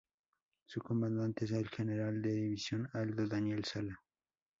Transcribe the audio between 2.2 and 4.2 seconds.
de división Aldo Daniel Sala.